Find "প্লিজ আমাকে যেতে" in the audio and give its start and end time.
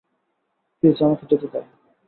0.77-1.47